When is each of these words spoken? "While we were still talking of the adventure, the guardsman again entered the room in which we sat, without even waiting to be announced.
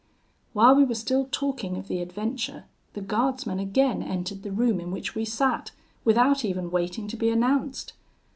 "While 0.53 0.73
we 0.73 0.83
were 0.83 0.95
still 0.95 1.27
talking 1.29 1.77
of 1.77 1.87
the 1.87 2.01
adventure, 2.01 2.65
the 2.93 3.01
guardsman 3.01 3.59
again 3.59 4.01
entered 4.01 4.41
the 4.41 4.51
room 4.51 4.79
in 4.79 4.89
which 4.89 5.13
we 5.13 5.25
sat, 5.25 5.73
without 6.03 6.43
even 6.43 6.71
waiting 6.71 7.07
to 7.07 7.15
be 7.15 7.29
announced. 7.29 7.93